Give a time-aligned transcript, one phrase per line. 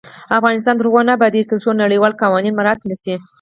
[0.37, 3.15] افغانستان تر هغو نه ابادیږي، ترڅو نړیوال قوانین مراعت نشي.